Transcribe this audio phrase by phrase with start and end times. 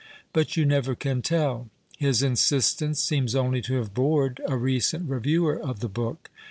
[0.33, 1.69] But you never can tell;
[1.99, 6.31] his insistence seems only to have bored a recent reviewer of the book.